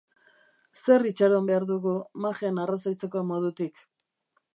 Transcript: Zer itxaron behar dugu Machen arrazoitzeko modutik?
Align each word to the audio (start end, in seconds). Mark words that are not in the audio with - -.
Zer 0.83 1.03
itxaron 1.09 1.49
behar 1.49 1.67
dugu 1.71 1.93
Machen 2.25 2.57
arrazoitzeko 2.63 3.23
modutik? 3.33 3.85